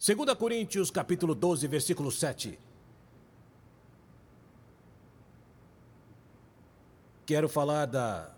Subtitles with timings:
[0.00, 2.56] 2 Coríntios capítulo 12, versículo 7.
[7.26, 8.32] Quero falar da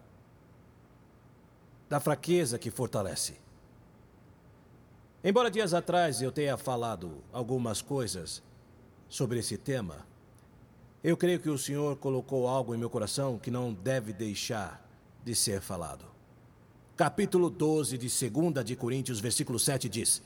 [1.87, 3.37] da fraqueza que fortalece.
[5.23, 8.42] Embora dias atrás eu tenha falado algumas coisas
[9.08, 10.06] sobre esse tema,
[11.04, 14.83] eu creio que o Senhor colocou algo em meu coração que não deve deixar
[15.22, 16.06] de ser falado.
[16.97, 20.23] Capítulo 12 de 2 de Coríntios, versículo 7 diz: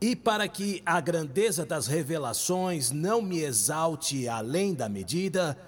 [0.00, 5.58] E para que a grandeza das revelações não me exalte além da medida,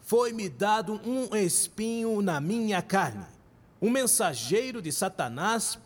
[0.00, 3.24] foi-me dado um espinho na minha carne,
[3.80, 5.78] um mensageiro de Satanás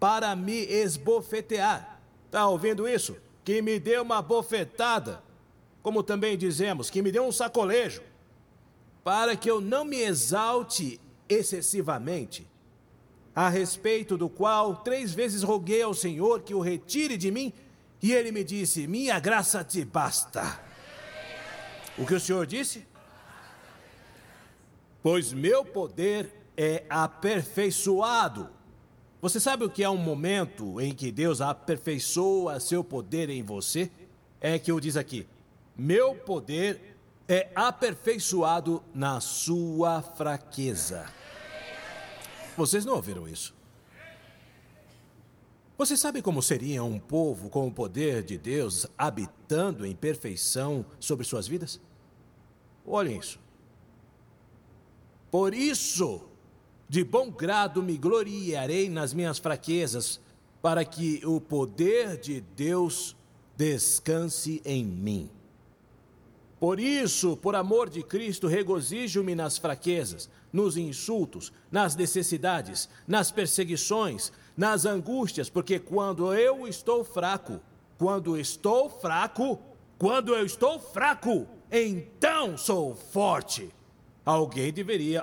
[0.00, 2.00] para me esbofetear.
[2.26, 3.16] Está ouvindo isso?
[3.44, 5.26] Que me deu uma bofetada
[5.86, 8.02] como também dizemos, que me deu um sacolejo,
[9.04, 12.44] para que eu não me exalte excessivamente,
[13.36, 17.52] a respeito do qual três vezes roguei ao Senhor que o retire de mim,
[18.02, 20.58] e ele me disse: Minha graça te basta.
[21.98, 22.86] O que o Senhor disse?
[25.02, 28.48] Pois meu poder é aperfeiçoado.
[29.20, 33.90] Você sabe o que é um momento em que Deus aperfeiçoa seu poder em você?
[34.40, 35.26] É que o diz aqui:
[35.76, 36.96] meu poder
[37.28, 41.04] é aperfeiçoado na sua fraqueza.
[42.56, 43.54] Vocês não ouviram isso?
[45.76, 51.26] Você sabe como seria um povo com o poder de Deus habitando em perfeição sobre
[51.26, 51.78] suas vidas?
[52.86, 53.38] Olhem isso.
[55.30, 56.22] Por isso,
[56.88, 60.18] de bom grado me gloriarei nas minhas fraquezas,
[60.62, 63.14] para que o poder de Deus
[63.54, 65.30] descanse em mim.
[66.58, 74.32] Por isso, por amor de Cristo, regozijo-me nas fraquezas, nos insultos, nas necessidades, nas perseguições,
[74.56, 77.60] nas angústias, porque quando eu estou fraco,
[77.98, 79.60] quando estou fraco,
[79.98, 83.70] quando eu estou fraco, então sou forte.
[84.24, 85.22] Alguém deveria.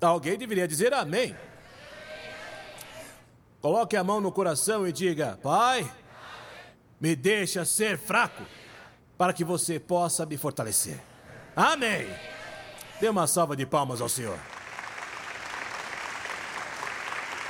[0.00, 1.36] Alguém deveria dizer amém.
[3.60, 5.90] Coloque a mão no coração e diga: Pai,
[6.98, 8.42] me deixa ser fraco
[9.20, 10.98] para que você possa me fortalecer.
[11.54, 12.08] Amém.
[12.98, 14.38] Dê uma salva de palmas ao Senhor.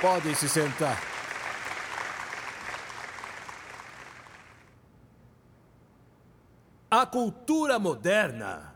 [0.01, 1.01] Podem se sentar.
[6.89, 8.75] A cultura moderna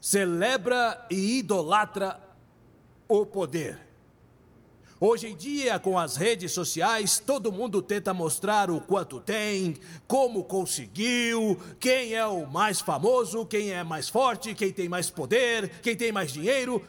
[0.00, 2.20] celebra e idolatra
[3.08, 3.84] o poder.
[4.98, 9.76] Hoje em dia, com as redes sociais, todo mundo tenta mostrar o quanto tem,
[10.06, 15.68] como conseguiu, quem é o mais famoso, quem é mais forte, quem tem mais poder,
[15.82, 16.82] quem tem mais dinheiro.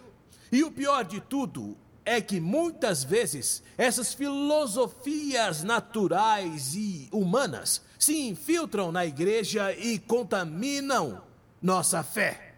[0.49, 8.17] E o pior de tudo é que muitas vezes essas filosofias naturais e humanas se
[8.21, 11.21] infiltram na igreja e contaminam
[11.61, 12.55] nossa fé.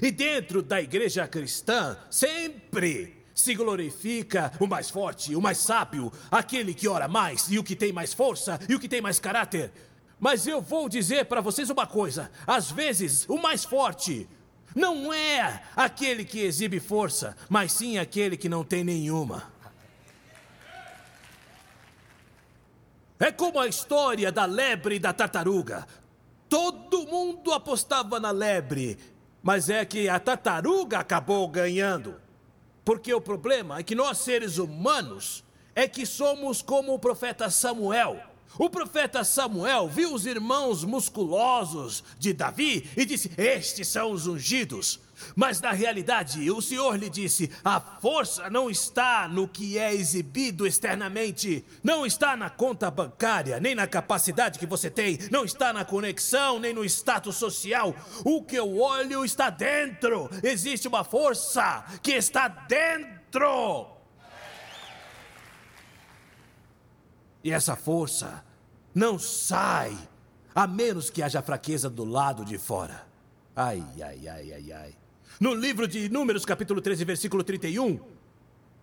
[0.00, 6.72] E dentro da igreja cristã, sempre se glorifica o mais forte, o mais sábio, aquele
[6.72, 9.70] que ora mais e o que tem mais força e o que tem mais caráter.
[10.18, 14.26] Mas eu vou dizer para vocês uma coisa: às vezes o mais forte
[14.74, 19.52] não é aquele que exibe força, mas sim aquele que não tem nenhuma.
[23.20, 25.86] É como a história da lebre e da tartaruga.
[26.48, 28.98] Todo mundo apostava na lebre,
[29.42, 32.25] mas é que a tartaruga acabou ganhando.
[32.86, 35.42] Porque o problema é que nós, seres humanos,
[35.74, 38.22] é que somos como o profeta Samuel.
[38.56, 45.00] O profeta Samuel viu os irmãos musculosos de Davi e disse: Estes são os ungidos.
[45.34, 50.66] Mas na realidade, o Senhor lhe disse: a força não está no que é exibido
[50.66, 55.84] externamente, não está na conta bancária, nem na capacidade que você tem, não está na
[55.84, 57.94] conexão, nem no status social.
[58.24, 60.28] O que eu olho está dentro.
[60.42, 63.96] Existe uma força que está dentro.
[67.42, 68.44] E essa força
[68.94, 69.96] não sai
[70.54, 73.06] a menos que haja fraqueza do lado de fora.
[73.54, 75.05] Ai, ai, ai, ai, ai.
[75.38, 78.00] No livro de Números, capítulo 13, versículo 31,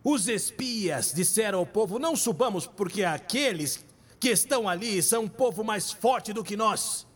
[0.03, 3.83] os espias disseram ao povo: Não subamos, porque aqueles
[4.19, 7.07] que estão ali são um povo mais forte do que nós.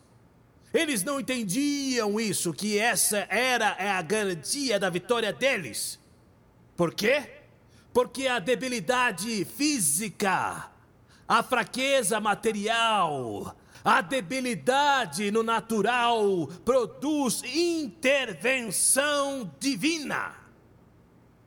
[0.74, 6.00] Eles não entendiam isso, que essa era a garantia da vitória deles.
[6.76, 7.24] Por quê?
[7.94, 10.70] Porque a debilidade física,
[11.28, 13.56] a fraqueza material,
[13.88, 20.36] a debilidade no natural produz intervenção divina.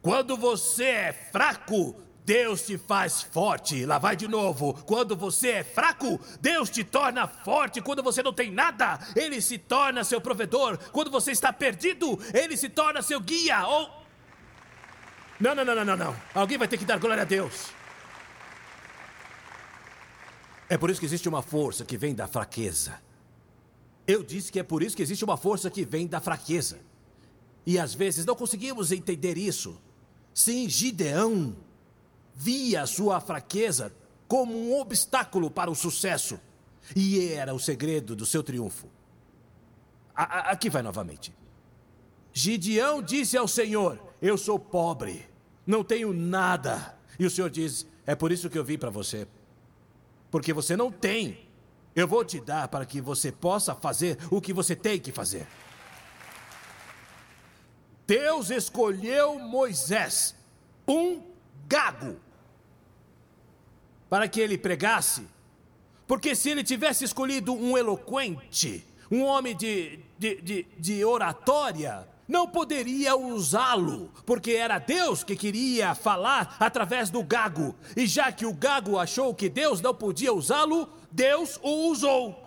[0.01, 1.95] Quando você é fraco,
[2.25, 3.85] Deus te faz forte.
[3.85, 4.73] Lá vai de novo.
[4.87, 7.83] Quando você é fraco, Deus te torna forte.
[7.83, 10.79] Quando você não tem nada, Ele se torna seu provedor.
[10.93, 13.67] Quando você está perdido, Ele se torna seu guia.
[13.67, 13.91] Ou.
[15.39, 16.17] Não, não, não, não, não.
[16.35, 17.79] Alguém vai ter que dar glória a Deus.
[20.71, 23.03] É por isso que existe uma força que vem da fraqueza.
[24.07, 26.79] Eu disse que é por isso que existe uma força que vem da fraqueza.
[27.67, 29.77] E às vezes não conseguimos entender isso.
[30.33, 31.57] Sim, Gideão
[32.37, 33.93] via a sua fraqueza
[34.29, 36.39] como um obstáculo para o sucesso.
[36.95, 38.87] E era o segredo do seu triunfo.
[40.15, 41.35] A, aqui vai novamente.
[42.33, 45.29] Gideão disse ao Senhor: Eu sou pobre,
[45.67, 46.97] não tenho nada.
[47.19, 49.27] E o Senhor diz: É por isso que eu vim para você.
[50.31, 51.49] Porque você não tem.
[51.95, 55.47] Eu vou te dar para que você possa fazer o que você tem que fazer.
[58.07, 60.35] Deus escolheu Moisés,
[60.87, 61.23] um
[61.69, 62.17] gago
[64.09, 65.27] para que ele pregasse.
[66.07, 72.47] Porque se ele tivesse escolhido um eloquente, um homem de, de, de, de oratória, não
[72.47, 77.75] poderia usá-lo, porque era Deus que queria falar através do gago.
[77.97, 82.47] E já que o gago achou que Deus não podia usá-lo, Deus o usou.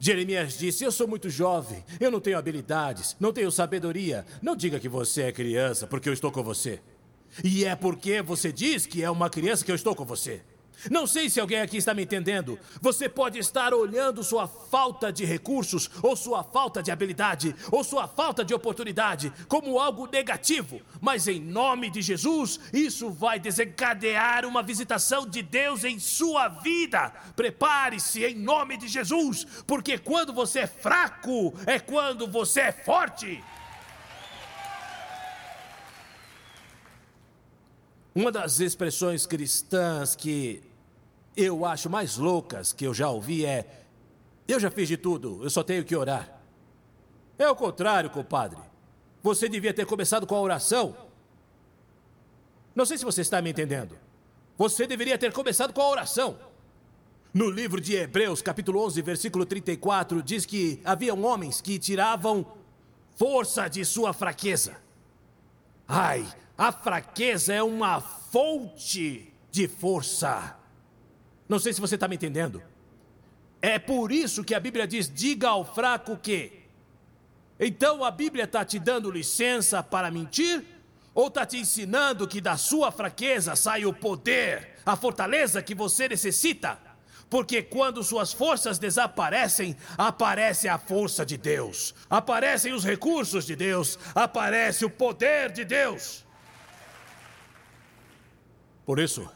[0.00, 4.26] Jeremias disse: Eu sou muito jovem, eu não tenho habilidades, não tenho sabedoria.
[4.42, 6.80] Não diga que você é criança, porque eu estou com você.
[7.44, 10.42] E é porque você diz que é uma criança que eu estou com você.
[10.90, 12.58] Não sei se alguém aqui está me entendendo.
[12.80, 18.08] Você pode estar olhando sua falta de recursos, ou sua falta de habilidade, ou sua
[18.08, 24.62] falta de oportunidade como algo negativo, mas em nome de Jesus, isso vai desencadear uma
[24.62, 27.12] visitação de Deus em sua vida.
[27.36, 33.42] Prepare-se em nome de Jesus, porque quando você é fraco, é quando você é forte.
[38.14, 40.62] Uma das expressões cristãs que
[41.36, 43.84] eu acho mais loucas que eu já ouvi é:
[44.46, 46.40] Eu já fiz de tudo, eu só tenho que orar.
[47.38, 48.58] É o contrário, compadre.
[49.22, 50.96] Você devia ter começado com a oração.
[52.74, 53.96] Não sei se você está me entendendo.
[54.56, 56.38] Você deveria ter começado com a oração.
[57.32, 62.46] No livro de Hebreus, capítulo 11, versículo 34, diz que haviam homens que tiravam
[63.16, 64.76] força de sua fraqueza.
[65.88, 66.26] Ai,
[66.56, 70.61] a fraqueza é uma fonte de força.
[71.52, 72.62] Não sei se você está me entendendo.
[73.60, 76.62] É por isso que a Bíblia diz: diga ao fraco que.
[77.60, 80.64] Então a Bíblia está te dando licença para mentir?
[81.14, 86.08] Ou está te ensinando que da sua fraqueza sai o poder, a fortaleza que você
[86.08, 86.78] necessita?
[87.28, 93.98] Porque quando suas forças desaparecem, aparece a força de Deus, aparecem os recursos de Deus,
[94.14, 96.24] aparece o poder de Deus.
[98.86, 99.30] Por isso,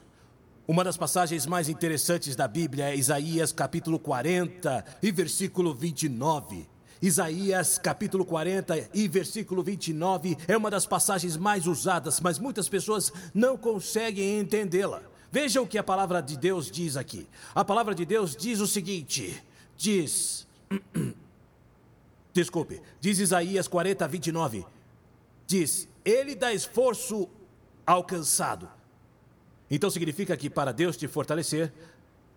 [0.69, 6.69] uma das passagens mais interessantes da Bíblia é Isaías capítulo 40 e versículo 29.
[7.01, 13.13] Isaías capítulo 40 e versículo 29 é uma das passagens mais usadas, mas muitas pessoas
[13.33, 15.03] não conseguem entendê-la.
[15.31, 17.29] Veja o que a palavra de Deus diz aqui.
[17.55, 19.41] A palavra de Deus diz o seguinte:
[19.77, 20.49] diz.
[22.35, 24.67] Desculpe, diz Isaías 40, 29.
[25.47, 27.29] Diz: Ele dá esforço
[27.87, 28.76] alcançado
[29.71, 31.73] então significa que para Deus te fortalecer,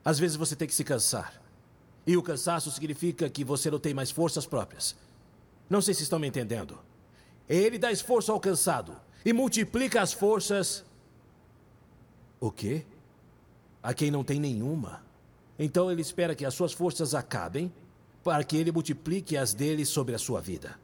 [0.03, 1.41] às vezes você tem que se cansar.
[2.05, 4.95] E o cansaço significa que você não tem mais forças próprias.
[5.69, 6.79] Não sei se estão me entendendo.
[7.47, 10.83] Ele dá esforço ao cansado e multiplica as forças.
[12.39, 12.85] O quê?
[13.83, 15.03] A quem não tem nenhuma.
[15.57, 17.71] Então ele espera que as suas forças acabem
[18.23, 20.79] para que ele multiplique as dele sobre a sua vida.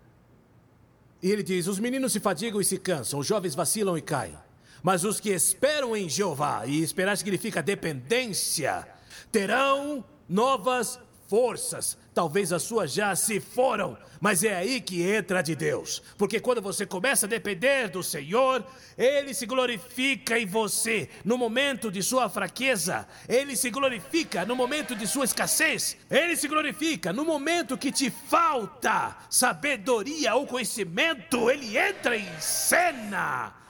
[1.23, 4.37] E ele diz: Os meninos se fadigam e se cansam, os jovens vacilam e caem.
[4.85, 8.87] Mas os que esperam em Jeová, e esperar significa dependência,
[9.31, 11.97] terão novas forças.
[12.13, 16.03] Talvez as suas já se foram, mas é aí que entra de Deus.
[16.19, 18.63] Porque quando você começa a depender do Senhor,
[18.95, 24.95] Ele se glorifica em você no momento de sua fraqueza, Ele se glorifica no momento
[24.95, 31.75] de sua escassez, Ele se glorifica no momento que te falta sabedoria ou conhecimento, Ele
[31.75, 33.64] entra em cena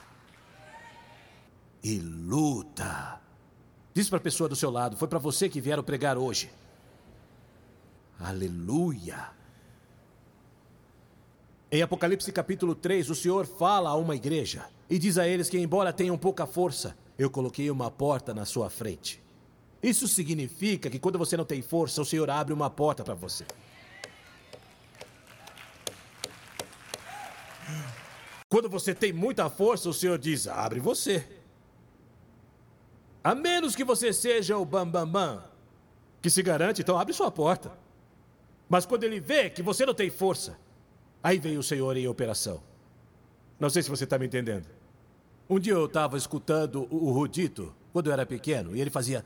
[1.86, 3.20] e luta.
[3.94, 6.50] Diz para a pessoa do seu lado: foi para você que vieram pregar hoje.
[8.18, 9.30] Aleluia.
[11.70, 15.58] Em Apocalipse capítulo 3, o Senhor fala a uma igreja e diz a eles que,
[15.58, 19.22] embora tenham pouca força, eu coloquei uma porta na sua frente.
[19.80, 23.46] Isso significa que quando você não tem força, o Senhor abre uma porta para você.
[28.48, 31.35] Quando você tem muita força, o Senhor diz: abre você.
[33.26, 35.44] A menos que você seja o bambambam, bam, bam,
[36.22, 37.72] que se garante, então abre sua porta.
[38.68, 40.56] Mas quando ele vê que você não tem força,
[41.20, 42.62] aí vem o Senhor em operação.
[43.58, 44.68] Não sei se você está me entendendo.
[45.50, 49.24] Um dia eu estava escutando o Rudito, quando eu era pequeno, e ele fazia.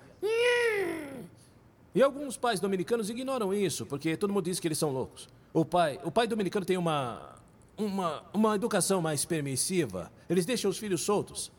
[1.95, 5.29] E alguns pais dominicanos ignoram isso, porque todo mundo diz que eles são loucos.
[5.53, 7.37] O pai, o pai dominicano tem uma,
[7.77, 10.11] uma, uma educação mais permissiva.
[10.27, 11.53] Eles deixam os filhos soltos,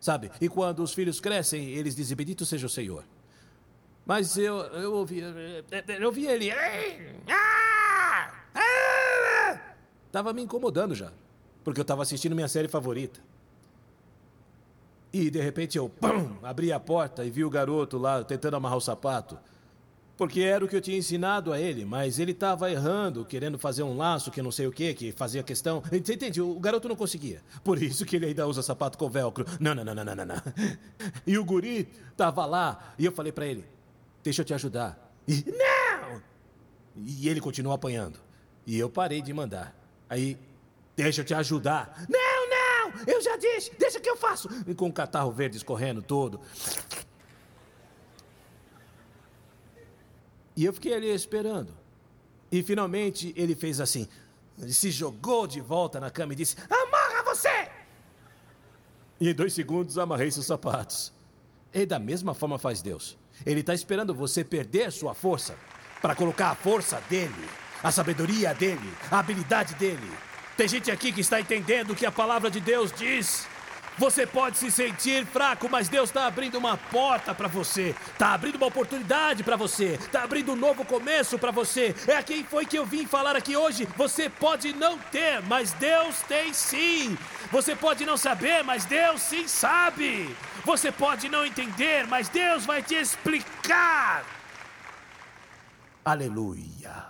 [0.00, 0.30] sabe?
[0.40, 3.04] E quando os filhos crescem, eles dizem: Bendito seja o Senhor.
[4.06, 6.50] Mas eu, eu ouvi, eu ouvi ele.
[10.10, 11.12] Tava me incomodando já,
[11.62, 13.20] porque eu estava assistindo minha série favorita.
[15.12, 18.78] E de repente eu pum, abri a porta e vi o garoto lá tentando amarrar
[18.78, 19.38] o sapato.
[20.18, 23.84] Porque era o que eu tinha ensinado a ele, mas ele estava errando, querendo fazer
[23.84, 25.80] um laço que não sei o que, que fazia questão.
[25.80, 26.42] Você entende?
[26.42, 27.40] O garoto não conseguia.
[27.62, 29.46] Por isso que ele ainda usa sapato com velcro.
[29.60, 30.42] Não, não, não, não, não, não.
[31.24, 33.64] E o guri estava lá e eu falei para ele:
[34.24, 35.14] Deixa eu te ajudar.
[35.28, 36.20] E, não!
[36.96, 38.18] E ele continuou apanhando.
[38.66, 39.74] E eu parei de mandar.
[40.10, 40.36] Aí,
[40.96, 42.04] deixa eu te ajudar.
[42.08, 42.58] Não, não!
[43.06, 44.48] Eu já disse, deixa que eu faço.
[44.66, 46.40] E com o catarro verde escorrendo todo.
[50.58, 51.72] E eu fiquei ali esperando.
[52.50, 54.08] E finalmente ele fez assim.
[54.60, 57.70] Ele se jogou de volta na cama e disse: Amarra você!
[59.20, 61.12] E em dois segundos amarrei seus sapatos.
[61.72, 63.16] E da mesma forma faz Deus.
[63.46, 65.54] Ele está esperando você perder sua força
[66.02, 67.48] para colocar a força dele,
[67.80, 70.10] a sabedoria dele, a habilidade dele.
[70.56, 73.46] Tem gente aqui que está entendendo o que a palavra de Deus diz.
[73.98, 78.54] Você pode se sentir fraco, mas Deus está abrindo uma porta para você, está abrindo
[78.54, 81.96] uma oportunidade para você, está abrindo um novo começo para você.
[82.06, 83.88] É a quem foi que eu vim falar aqui hoje.
[83.96, 87.18] Você pode não ter, mas Deus tem sim.
[87.50, 90.32] Você pode não saber, mas Deus sim sabe.
[90.64, 94.24] Você pode não entender, mas Deus vai te explicar.
[96.04, 97.06] Aleluia.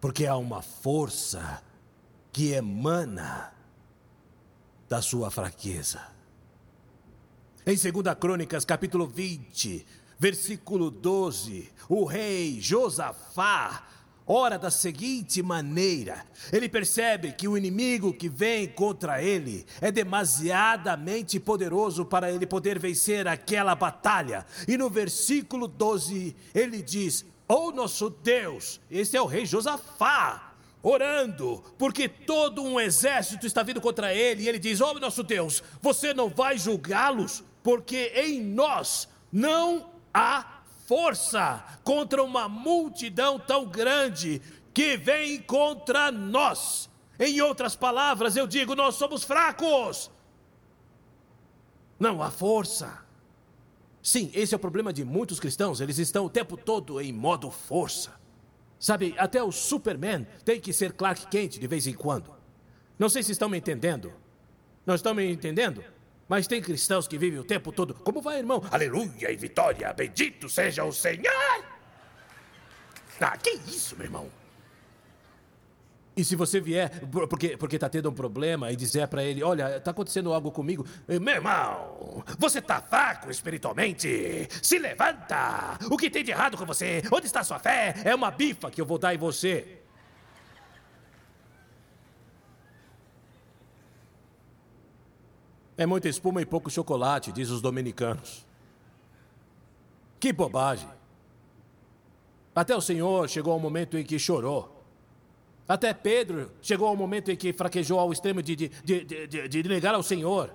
[0.00, 1.62] Porque há uma força
[2.32, 3.52] que emana
[4.88, 6.15] da sua fraqueza.
[7.68, 9.84] Em 2 Crônicas, capítulo 20,
[10.20, 13.82] versículo 12, o rei Josafá
[14.24, 21.40] ora da seguinte maneira: ele percebe que o inimigo que vem contra ele é demasiadamente
[21.40, 24.46] poderoso para ele poder vencer aquela batalha.
[24.68, 31.64] E no versículo 12, ele diz: Oh nosso Deus, esse é o rei Josafá, orando,
[31.76, 36.14] porque todo um exército está vindo contra ele, e ele diz: Oh nosso Deus, você
[36.14, 37.42] não vai julgá-los?
[37.66, 44.40] Porque em nós não há força contra uma multidão tão grande
[44.72, 46.88] que vem contra nós.
[47.18, 50.12] Em outras palavras, eu digo: nós somos fracos.
[51.98, 53.04] Não há força.
[54.00, 57.50] Sim, esse é o problema de muitos cristãos, eles estão o tempo todo em modo
[57.50, 58.14] força.
[58.78, 62.32] Sabe, até o Superman tem que ser Clark Kent de vez em quando.
[62.96, 64.12] Não sei se estão me entendendo.
[64.86, 65.82] Não estão me entendendo?
[66.28, 67.94] Mas tem cristãos que vivem o tempo todo.
[67.94, 68.62] Como vai, irmão?
[68.70, 69.92] Aleluia e vitória!
[69.92, 71.64] Bendito seja o Senhor!
[73.20, 74.30] Ah, que isso, meu irmão?
[76.16, 76.90] E se você vier,
[77.28, 80.86] porque porque está tendo um problema, e dizer para ele, olha, está acontecendo algo comigo,
[81.06, 84.48] meu irmão, você está fraco espiritualmente.
[84.62, 85.78] Se levanta.
[85.90, 87.02] O que tem de errado com você?
[87.12, 87.94] Onde está sua fé?
[88.02, 89.82] É uma bifa que eu vou dar em você.
[95.78, 98.46] É muita espuma e pouco chocolate, diz os dominicanos.
[100.18, 100.88] Que bobagem.
[102.54, 104.74] Até o Senhor chegou ao momento em que chorou.
[105.68, 109.62] Até Pedro chegou ao momento em que fraquejou ao extremo de, de, de, de, de
[109.68, 110.50] negar ao Senhor.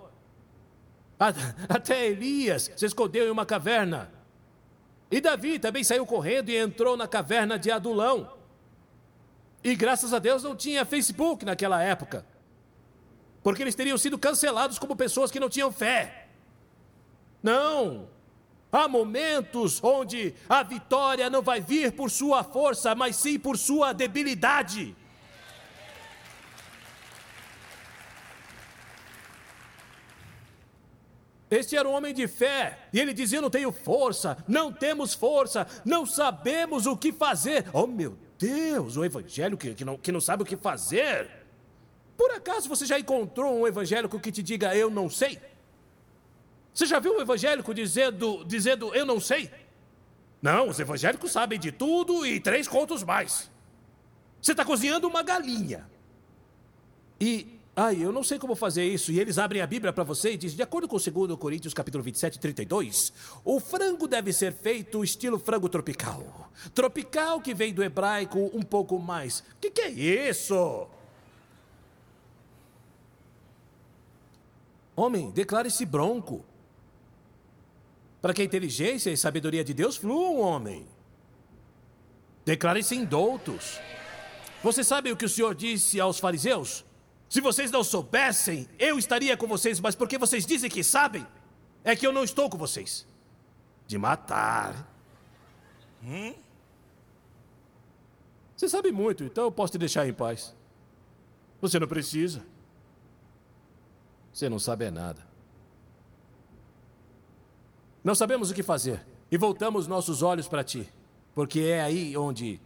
[1.70, 4.10] Até Elias se escondeu em uma caverna.
[5.12, 8.34] E Davi também saiu correndo e entrou na caverna de Adulão.
[9.64, 12.26] E graças a Deus não tinha Facebook naquela época
[13.44, 16.28] porque eles teriam sido cancelados como pessoas que não tinham fé.
[17.42, 18.08] Não!
[18.72, 23.92] Há momentos onde a vitória não vai vir por sua força, mas sim por sua
[23.92, 24.96] debilidade.
[31.50, 35.68] Este era um homem de fé, e ele dizia: não tenho força, não temos força,
[35.84, 37.66] não sabemos o que fazer.
[37.74, 41.41] Oh meu Deus, o evangelho que, que, não, que não sabe o que fazer.
[42.22, 45.42] Por acaso você já encontrou um evangélico que te diga eu não sei?
[46.72, 49.50] Você já viu um evangélico dizendo, dizendo eu não sei?
[50.40, 53.50] Não, os evangélicos sabem de tudo e três contos mais.
[54.40, 55.90] Você está cozinhando uma galinha.
[57.20, 59.12] E Ai, eu não sei como fazer isso.
[59.12, 62.04] E eles abrem a Bíblia para você e dizem, de acordo com 2 Coríntios capítulo
[62.04, 63.14] 27, 32,
[63.44, 66.52] o frango deve ser feito estilo frango tropical.
[66.76, 69.40] Tropical que vem do hebraico um pouco mais.
[69.40, 70.88] O que, que é isso?
[74.96, 76.46] Homem, declare-se bronco.
[78.22, 80.88] Para que a inteligência e sabedoria de Deus fluam, homem.
[82.46, 83.80] Declare-se indoutos.
[84.64, 86.86] Você sabe o que o Senhor disse aos fariseus?
[87.30, 91.26] Se vocês não soubessem, eu estaria com vocês, mas porque vocês dizem que sabem,
[91.84, 93.08] é que eu não estou com vocês.
[93.88, 94.88] De matar.
[96.04, 96.34] Hum?
[98.56, 100.54] Você sabe muito, então eu posso te deixar em paz.
[101.60, 102.44] Você não precisa.
[104.34, 105.26] Você não sabe é nada.
[108.04, 110.92] Não sabemos o que fazer e voltamos nossos olhos para ti,
[111.36, 112.60] porque é aí onde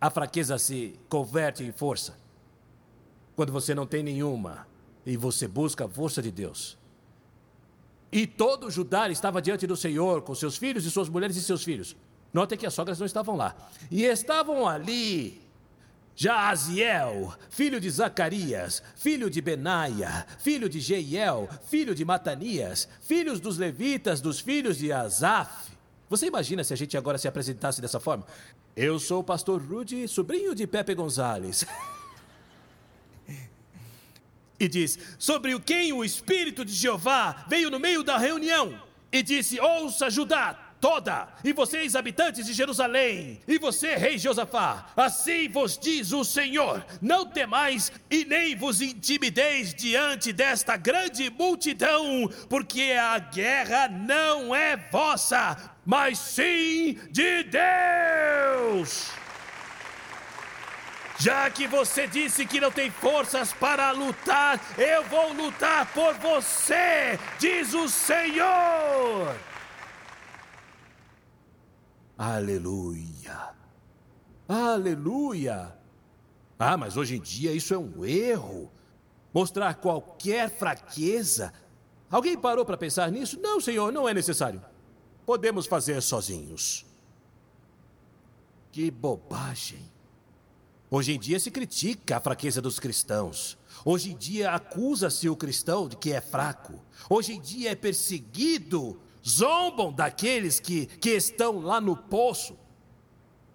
[0.00, 2.16] a fraqueza se converte em força
[3.34, 4.66] quando você não tem nenhuma
[5.04, 6.78] e você busca a força de Deus.
[8.10, 11.62] E todo Judá estava diante do Senhor, com seus filhos e suas mulheres e seus
[11.62, 11.96] filhos.
[12.32, 13.54] Notem que as sogras não estavam lá.
[13.90, 15.40] E estavam ali
[16.20, 23.56] Jaaziel, filho de Zacarias, filho de Benaia, filho de Jeiel, filho de Matanias, filhos dos
[23.56, 25.70] levitas, dos filhos de Asaf.
[26.10, 28.26] Você imagina se a gente agora se apresentasse dessa forma?
[28.74, 31.64] Eu sou o pastor Rudy, sobrinho de Pepe Gonzalez.
[34.58, 38.82] e diz: Sobre o quem o Espírito de Jeová veio no meio da reunião
[39.12, 45.48] e disse: Ouça, Judá, toda, e vocês, habitantes de Jerusalém, e você, rei Josafá, assim
[45.48, 52.92] vos diz o Senhor: não temais e nem vos intimideis diante desta grande multidão, porque
[52.92, 59.10] a guerra não é vossa, mas sim de Deus.
[61.20, 67.18] Já que você disse que não tem forças para lutar, eu vou lutar por você,
[67.40, 69.34] diz o Senhor.
[72.18, 73.54] Aleluia.
[74.48, 75.72] Aleluia.
[76.58, 78.72] Ah, mas hoje em dia isso é um erro.
[79.32, 81.52] Mostrar qualquer fraqueza.
[82.10, 83.38] Alguém parou para pensar nisso?
[83.40, 84.60] Não, Senhor, não é necessário.
[85.24, 86.84] Podemos fazer sozinhos.
[88.72, 89.88] Que bobagem.
[90.90, 93.56] Hoje em dia se critica a fraqueza dos cristãos.
[93.84, 96.82] Hoje em dia acusa-se o cristão de que é fraco.
[97.08, 102.58] Hoje em dia é perseguido, zombam daqueles que, que estão lá no poço.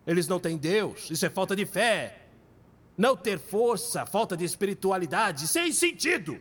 [0.06, 2.19] Eles não têm Deus, isso é falta de fé.
[2.97, 6.39] Não ter força, falta de espiritualidade, sem sentido.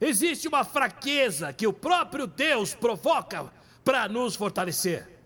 [0.00, 3.52] Existe uma fraqueza que o próprio Deus provoca
[3.84, 5.20] para nos fortalecer.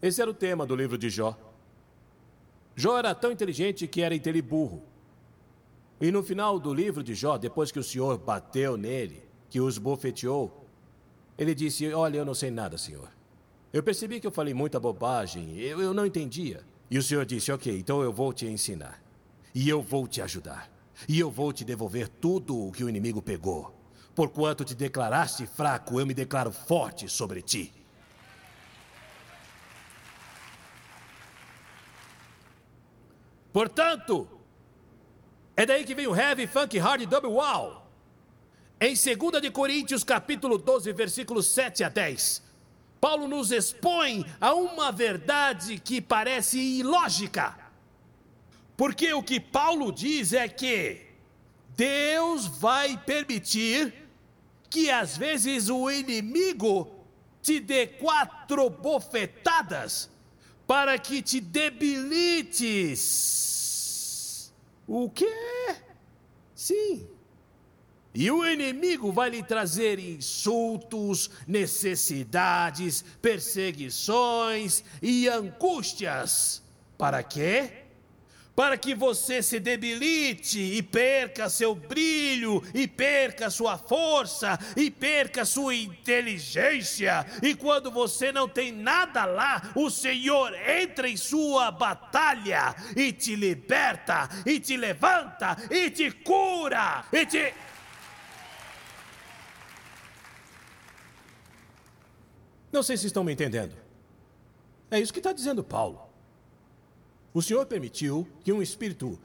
[0.00, 1.51] Esse era o tema do livro de Jó.
[2.74, 4.82] Jó era tão inteligente que era inteliburro.
[6.00, 9.78] E no final do livro de Jó, depois que o Senhor bateu nele, que os
[9.78, 10.66] bofeteou,
[11.38, 13.08] ele disse: Olha, eu não sei nada, Senhor.
[13.72, 16.64] Eu percebi que eu falei muita bobagem, eu, eu não entendia.
[16.90, 19.02] E o Senhor disse: Ok, então eu vou te ensinar.
[19.54, 20.70] E eu vou te ajudar.
[21.08, 23.74] E eu vou te devolver tudo o que o inimigo pegou.
[24.14, 27.72] Porquanto te declaraste fraco, eu me declaro forte sobre ti.
[33.52, 34.28] Portanto,
[35.54, 37.82] é daí que vem o heavy, funk, hard, double wow.
[38.80, 42.42] Em 2 de Coríntios, capítulo 12, versículos 7 a 10,
[43.00, 47.56] Paulo nos expõe a uma verdade que parece ilógica.
[48.76, 51.02] Porque o que Paulo diz é que
[51.76, 53.92] Deus vai permitir
[54.70, 56.90] que às vezes o inimigo
[57.42, 60.10] te dê quatro bofetadas
[60.66, 62.82] para que te debilites.
[64.86, 65.26] O quê?
[66.54, 67.06] Sim.
[68.14, 76.62] E o inimigo vai lhe trazer insultos, necessidades, perseguições e angústias.
[76.98, 77.81] Para quê?
[78.54, 85.44] Para que você se debilite e perca seu brilho, e perca sua força, e perca
[85.44, 87.26] sua inteligência.
[87.42, 93.34] E quando você não tem nada lá, o Senhor entra em sua batalha e te
[93.34, 97.54] liberta, e te levanta, e te cura, e te.
[102.70, 103.76] Não sei se estão me entendendo.
[104.90, 106.01] É isso que está dizendo Paulo.
[107.34, 109.18] O Senhor permitiu que um espírito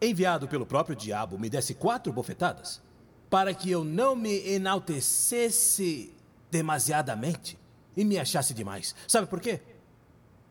[0.00, 2.82] enviado pelo próprio diabo me desse quatro bofetadas
[3.30, 6.12] para que eu não me enaltecesse
[6.50, 7.56] demasiadamente.
[7.96, 8.94] e me achasse demais.
[9.06, 9.60] Sabe por quê?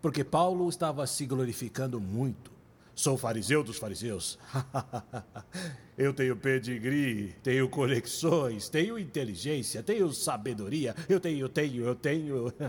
[0.02, 2.52] Porque Paulo estava se glorificando muito.
[2.94, 4.38] Sou fariseu dos fariseus.
[5.98, 10.94] eu tenho pedigree, tenho conexões, tenho inteligência, tenho sabedoria.
[11.08, 12.54] Eu tenho, eu tenho, eu tenho.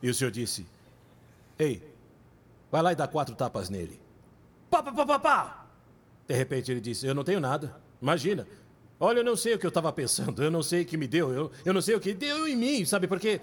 [0.00, 0.64] e o senhor disse:
[1.62, 1.94] Ei,
[2.70, 4.00] vai lá e dá quatro tapas nele.
[4.68, 5.66] Pá, pá, pá, pá, pá.
[6.26, 7.80] De repente ele disse: Eu não tenho nada.
[8.00, 8.46] Imagina.
[8.98, 11.08] Olha, eu não sei o que eu estava pensando, eu não sei o que me
[11.08, 13.40] deu, eu, eu não sei o que deu em mim, sabe por quê?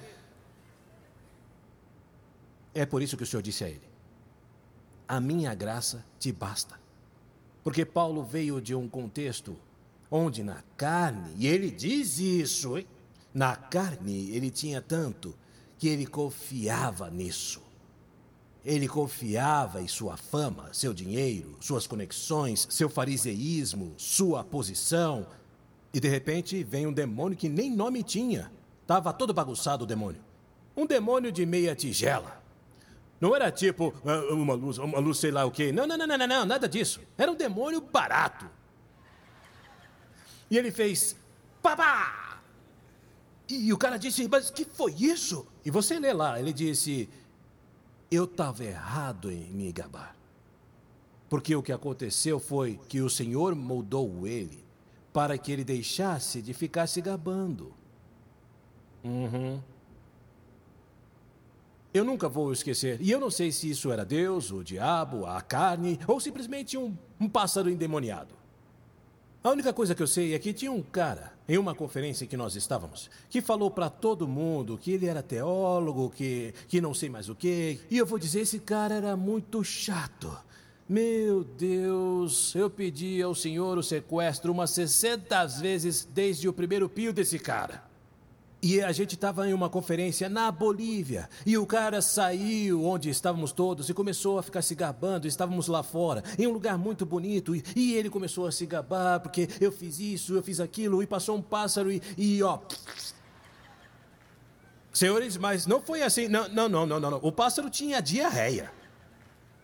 [2.73, 3.87] É por isso que o Senhor disse a ele:
[5.07, 6.79] a minha graça te basta.
[7.63, 9.57] Porque Paulo veio de um contexto
[10.09, 12.87] onde na carne, e ele diz isso, hein?
[13.33, 15.35] na carne ele tinha tanto
[15.77, 17.61] que ele confiava nisso.
[18.65, 25.25] Ele confiava em sua fama, seu dinheiro, suas conexões, seu fariseísmo, sua posição.
[25.93, 28.51] E de repente vem um demônio que nem nome tinha.
[28.81, 30.21] Estava todo bagunçado o demônio.
[30.75, 32.41] Um demônio de meia tigela.
[33.19, 35.71] Não era tipo ah, uma luz, uma luz sei lá o quê.
[35.71, 37.01] Não, não, não, não, não, nada disso.
[37.17, 38.49] Era um demônio barato.
[40.49, 41.15] E ele fez
[41.61, 42.41] papá.
[43.47, 45.47] E o cara disse, mas que foi isso?
[45.65, 47.09] E você lê lá, ele disse,
[48.11, 50.15] eu estava errado em me gabar.
[51.29, 54.63] Porque o que aconteceu foi que o Senhor moldou ele
[55.13, 57.73] para que ele deixasse de ficar se gabando.
[59.03, 59.61] Uhum.
[61.93, 63.01] Eu nunca vou esquecer.
[63.01, 66.95] E eu não sei se isso era Deus, o diabo, a carne ou simplesmente um,
[67.19, 68.35] um pássaro endemoniado.
[69.43, 72.37] A única coisa que eu sei é que tinha um cara, em uma conferência que
[72.37, 77.09] nós estávamos, que falou para todo mundo que ele era teólogo, que, que não sei
[77.09, 77.79] mais o quê.
[77.89, 80.31] E eu vou dizer: esse cara era muito chato.
[80.87, 87.11] Meu Deus, eu pedi ao Senhor o sequestro umas 60 vezes desde o primeiro pio
[87.11, 87.88] desse cara.
[88.61, 91.29] E a gente estava em uma conferência na Bolívia.
[91.45, 95.27] E o cara saiu onde estávamos todos e começou a ficar se gabando.
[95.27, 97.55] Estávamos lá fora, em um lugar muito bonito.
[97.55, 101.01] E, e ele começou a se gabar porque eu fiz isso, eu fiz aquilo.
[101.01, 102.59] E passou um pássaro e, e ó.
[104.91, 106.27] Senhores, mas não foi assim.
[106.27, 107.19] Não, não, não, não, não.
[107.21, 108.71] O pássaro tinha diarreia.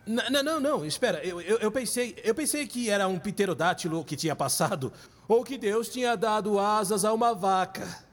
[0.06, 1.22] Não, não, não, espera.
[1.22, 4.92] Eu, eu, eu, pensei, eu pensei que era um pterodátilo que tinha passado,
[5.26, 8.05] ou que Deus tinha dado asas a uma vaca.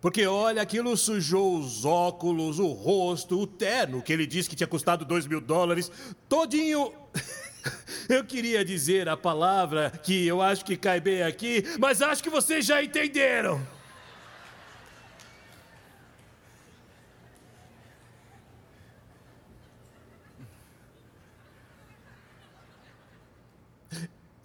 [0.00, 4.66] Porque olha, aquilo sujou os óculos, o rosto, o terno, que ele disse que tinha
[4.66, 5.90] custado dois mil dólares,
[6.28, 6.92] todinho.
[8.08, 12.30] Eu queria dizer a palavra que eu acho que cai bem aqui, mas acho que
[12.30, 13.60] vocês já entenderam.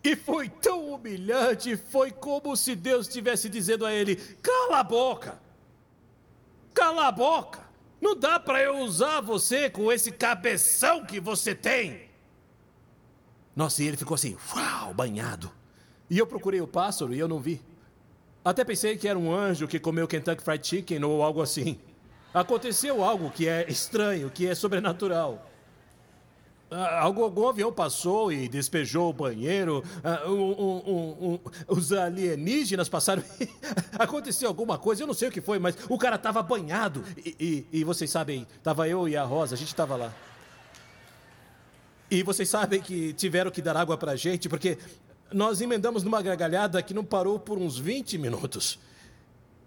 [0.03, 5.39] E foi tão humilhante, foi como se Deus estivesse dizendo a ele: cala a boca,
[6.83, 7.61] cala a boca.
[8.01, 12.09] Não dá para eu usar você com esse cabeção que você tem.
[13.55, 15.49] Nossa, e ele ficou assim, uau, banhado.
[16.09, 17.61] E eu procurei o pássaro e eu não vi.
[18.43, 21.79] Até pensei que era um anjo que comeu Kentucky Fried Chicken ou algo assim.
[22.33, 25.49] Aconteceu algo que é estranho, que é sobrenatural.
[26.75, 29.83] Ah, algum, algum, avião passou e despejou o banheiro.
[30.25, 33.23] Uh, um, um, um, os alienígenas passaram.
[33.99, 37.03] Aconteceu alguma coisa, eu não sei o que foi, mas o cara estava banhado.
[37.23, 37.35] E,
[37.71, 40.11] e, e, vocês sabem, estava eu e a Rosa, a gente estava lá.
[42.09, 44.79] E vocês sabem que tiveram que dar água para a gente, porque
[45.31, 48.79] nós emendamos numa gargalhada que não parou por uns 20 minutos.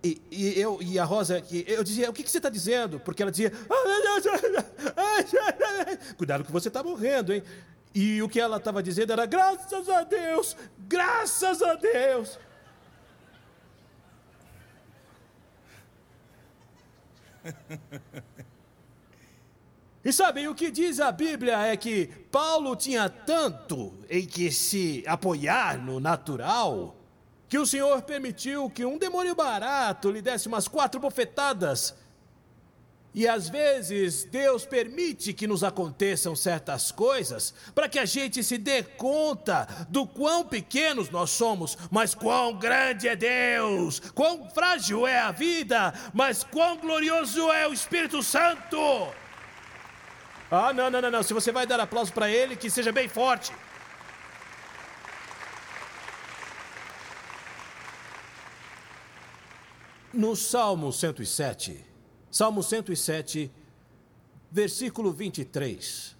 [0.06, 3.00] E, e, eu e a Rosa, eu dizia, o que, que você está dizendo?
[3.00, 3.50] Porque ela dizia,
[6.16, 7.42] cuidado que você está morrendo, hein?
[7.92, 12.38] E o que ela estava dizendo era, graças a Deus, graças a Deus.
[20.04, 25.02] E sabem, o que diz a Bíblia é que Paulo tinha tanto em que se
[25.04, 26.94] apoiar no natural
[27.48, 31.94] que o Senhor permitiu que um demônio barato lhe desse umas quatro bofetadas.
[33.14, 38.58] E às vezes Deus permite que nos aconteçam certas coisas para que a gente se
[38.58, 45.18] dê conta do quão pequenos nós somos, mas quão grande é Deus, quão frágil é
[45.18, 48.76] a vida, mas quão glorioso é o Espírito Santo.
[50.50, 51.22] Ah, não, não, não, não.
[51.22, 53.50] Se você vai dar aplauso para ele, que seja bem forte.
[60.16, 61.84] No Salmo 107,
[62.30, 63.52] Salmo 107,
[64.50, 66.16] versículo 23,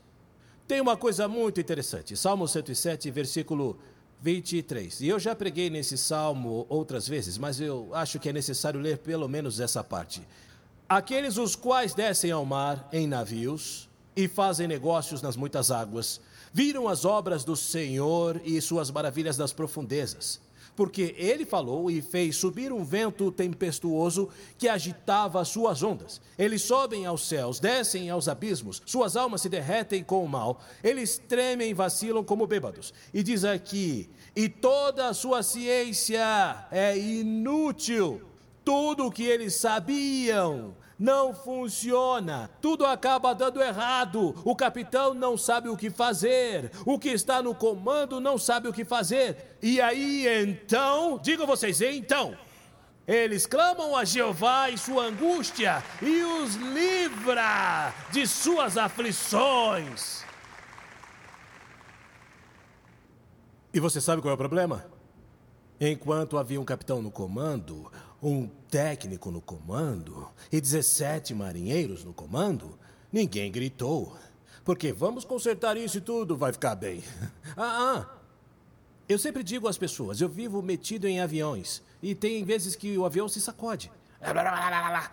[0.68, 2.14] tem uma coisa muito interessante.
[2.14, 3.78] Salmo 107, versículo
[4.20, 5.00] 23.
[5.00, 8.98] E eu já preguei nesse salmo outras vezes, mas eu acho que é necessário ler
[8.98, 10.20] pelo menos essa parte.
[10.86, 16.20] Aqueles os quais descem ao mar em navios e fazem negócios nas muitas águas,
[16.52, 20.44] viram as obras do Senhor e suas maravilhas das profundezas
[20.76, 26.20] porque ele falou e fez subir um vento tempestuoso que agitava as suas ondas.
[26.38, 31.18] Eles sobem aos céus, descem aos abismos, suas almas se derretem com o mal, eles
[31.18, 32.92] tremem e vacilam como bêbados.
[33.12, 38.20] E diz aqui: e toda a sua ciência é inútil.
[38.62, 44.34] Tudo o que eles sabiam não funciona, tudo acaba dando errado.
[44.44, 48.72] O capitão não sabe o que fazer, o que está no comando não sabe o
[48.72, 49.58] que fazer.
[49.62, 52.36] E aí então, digam vocês, então,
[53.06, 60.24] eles clamam a Jeová em sua angústia e os livra de suas aflições.
[63.72, 64.86] E você sabe qual é o problema?
[65.78, 67.92] Enquanto havia um capitão no comando,
[68.26, 72.76] um técnico no comando e 17 marinheiros no comando,
[73.12, 74.16] ninguém gritou.
[74.64, 77.04] Porque vamos consertar isso e tudo vai ficar bem.
[77.56, 78.16] ah, ah.
[79.08, 83.04] Eu sempre digo às pessoas, eu vivo metido em aviões e tem vezes que o
[83.04, 83.92] avião se sacode.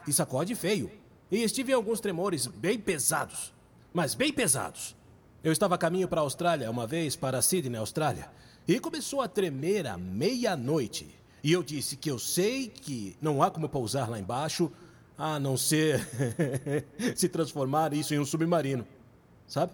[0.08, 0.90] E sacode feio.
[1.30, 3.54] E estive em alguns tremores bem pesados,
[3.94, 4.96] mas bem pesados.
[5.44, 8.32] Eu estava a caminho para a Austrália uma vez, para Sydney, Austrália,
[8.68, 11.23] e começou a tremer à meia-noite.
[11.44, 14.72] E eu disse que eu sei que não há como pousar lá embaixo,
[15.18, 16.00] a não ser
[17.16, 18.88] se transformar isso em um submarino,
[19.46, 19.74] sabe?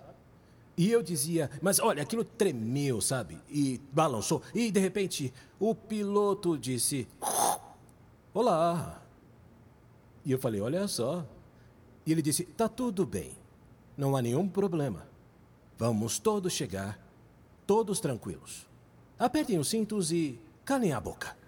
[0.75, 3.37] E eu dizia, mas olha, aquilo tremeu, sabe?
[3.49, 4.41] E balançou.
[4.55, 7.07] E de repente, o piloto disse:
[8.33, 9.03] Olá.
[10.25, 11.25] E eu falei: Olha só.
[12.05, 13.37] E ele disse: Tá tudo bem.
[13.97, 15.05] Não há nenhum problema.
[15.77, 16.97] Vamos todos chegar,
[17.67, 18.65] todos tranquilos.
[19.17, 21.38] Apertem os cintos e calem a boca.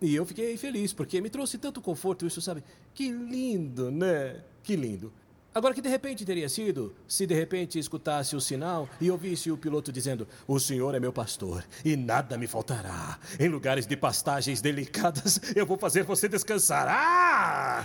[0.00, 2.64] E eu fiquei feliz, porque me trouxe tanto conforto isso, sabe?
[2.94, 4.42] Que lindo, né?
[4.62, 5.12] Que lindo.
[5.52, 9.56] Agora que de repente teria sido, se de repente escutasse o sinal e ouvisse o
[9.56, 13.18] piloto dizendo: O Senhor é meu pastor e nada me faltará.
[13.38, 16.86] Em lugares de pastagens delicadas, eu vou fazer você descansar.
[16.88, 17.84] Ah!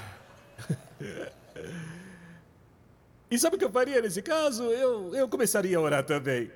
[3.32, 4.63] e sabe o que eu faria nesse caso?
[4.65, 6.51] Eu, eu começaria a orar também.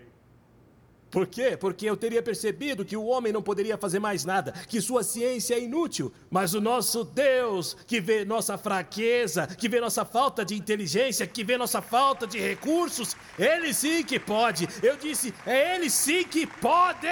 [1.12, 1.58] Por quê?
[1.58, 5.56] Porque eu teria percebido que o homem não poderia fazer mais nada, que sua ciência
[5.56, 6.12] é inútil.
[6.30, 11.44] Mas o nosso Deus, que vê nossa fraqueza, que vê nossa falta de inteligência, que
[11.44, 14.68] vê nossa falta de recursos, ele sim que pode.
[14.84, 17.08] Eu disse, é ele sim que pode.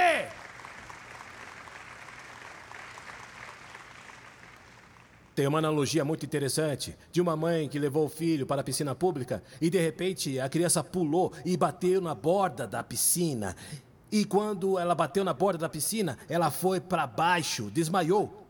[5.38, 8.96] Tem uma analogia muito interessante de uma mãe que levou o filho para a piscina
[8.96, 13.56] pública e de repente a criança pulou e bateu na borda da piscina.
[14.12, 18.48] E quando ela bateu na borda da piscina, ela foi para baixo, desmaiou.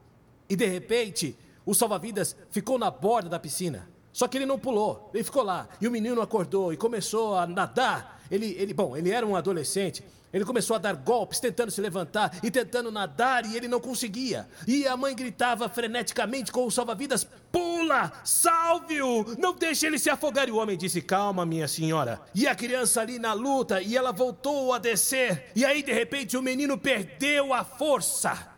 [0.50, 3.90] E de repente, o salva-vidas ficou na borda da piscina.
[4.14, 5.68] Só que ele não pulou, ele ficou lá.
[5.80, 8.17] E o menino acordou e começou a nadar.
[8.30, 10.04] Ele, ele, bom, ele era um adolescente.
[10.34, 14.48] Ele começou a dar golpes, tentando se levantar e tentando nadar, e ele não conseguia.
[14.68, 18.12] E a mãe gritava freneticamente com o salva-vidas: Pula!
[18.24, 19.36] Salve-o!
[19.38, 20.50] Não deixe ele se afogar!
[20.50, 22.22] E o homem disse: Calma, minha senhora.
[22.36, 25.52] E a criança ali na luta, e ela voltou a descer.
[25.56, 28.50] E aí, de repente, o menino perdeu a força.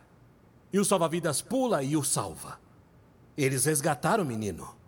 [0.73, 2.59] E o salva-vidas pula e o salva.
[3.37, 4.78] Eles resgataram o menino.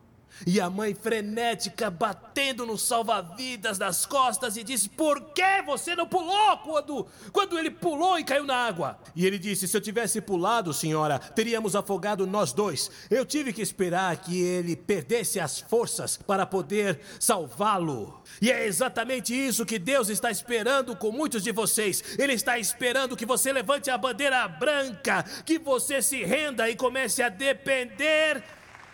[0.45, 6.07] E a mãe frenética batendo no salva-vidas das costas e disse: Por que você não
[6.07, 8.97] pulou quando, quando ele pulou e caiu na água?
[9.15, 12.89] E ele disse: Se eu tivesse pulado, senhora, teríamos afogado nós dois.
[13.09, 18.21] Eu tive que esperar que ele perdesse as forças para poder salvá-lo.
[18.41, 22.03] E é exatamente isso que Deus está esperando com muitos de vocês.
[22.17, 27.21] Ele está esperando que você levante a bandeira branca, que você se renda e comece
[27.21, 28.43] a depender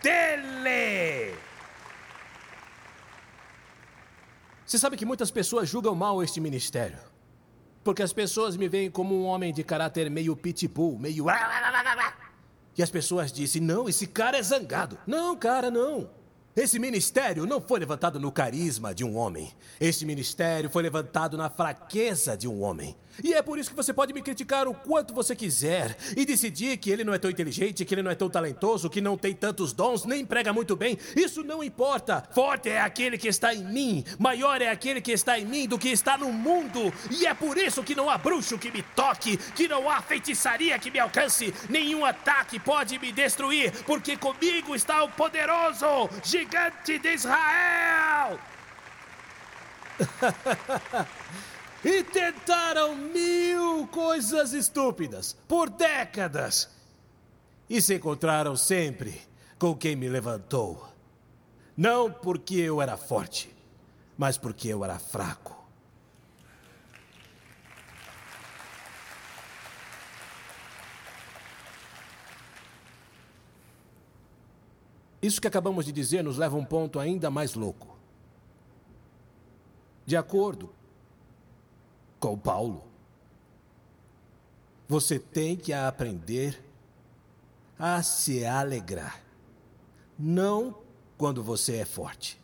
[0.02, 1.34] dele.
[4.66, 6.98] Você sabe que muitas pessoas julgam mal este ministério.
[7.82, 11.24] Porque as pessoas me veem como um homem de caráter meio pitbull, meio.
[12.76, 14.98] E as pessoas dizem: não, esse cara é zangado.
[15.06, 16.10] Não, cara, não.
[16.54, 19.54] Esse ministério não foi levantado no carisma de um homem.
[19.80, 22.96] Esse ministério foi levantado na fraqueza de um homem.
[23.22, 26.76] E é por isso que você pode me criticar o quanto você quiser e decidir
[26.76, 29.34] que ele não é tão inteligente, que ele não é tão talentoso, que não tem
[29.34, 30.98] tantos dons, nem prega muito bem.
[31.16, 32.28] Isso não importa.
[32.32, 35.78] Forte é aquele que está em mim, maior é aquele que está em mim do
[35.78, 36.92] que está no mundo.
[37.10, 40.78] E é por isso que não há bruxo que me toque, que não há feitiçaria
[40.78, 47.14] que me alcance, nenhum ataque pode me destruir, porque comigo está o poderoso, gigante de
[47.14, 48.38] Israel!
[51.84, 56.68] e tentaram mil coisas estúpidas por décadas
[57.68, 59.20] e se encontraram sempre
[59.58, 60.88] com quem me levantou.
[61.76, 63.54] Não porque eu era forte,
[64.16, 65.56] mas porque eu era fraco.
[75.20, 77.96] Isso que acabamos de dizer nos leva a um ponto ainda mais louco.
[80.06, 80.77] De acordo
[82.18, 82.84] com Paulo,
[84.88, 86.62] você tem que aprender
[87.78, 89.22] a se alegrar.
[90.18, 90.76] Não
[91.16, 92.40] quando você é forte,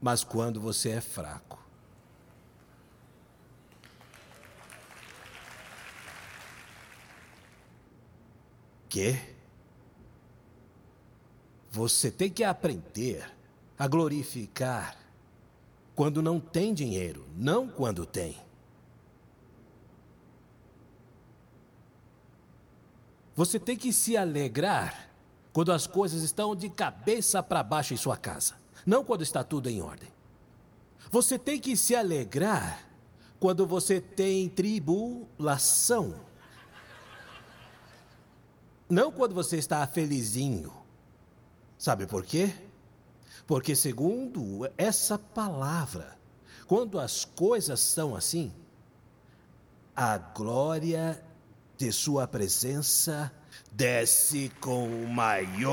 [0.00, 1.58] mas quando você é fraco.
[8.88, 9.20] Que?
[11.70, 13.30] Você tem que aprender
[13.78, 14.96] a glorificar
[15.98, 18.36] quando não tem dinheiro, não quando tem.
[23.34, 25.10] Você tem que se alegrar
[25.52, 28.54] quando as coisas estão de cabeça para baixo em sua casa,
[28.86, 30.08] não quando está tudo em ordem.
[31.10, 32.88] Você tem que se alegrar
[33.40, 36.14] quando você tem tribulação.
[38.88, 40.72] Não quando você está felizinho.
[41.76, 42.54] Sabe por quê?
[43.46, 46.16] Porque, segundo essa palavra,
[46.66, 48.52] quando as coisas são assim,
[49.96, 51.24] a glória
[51.76, 53.32] de Sua presença
[53.72, 55.68] desce com o maior.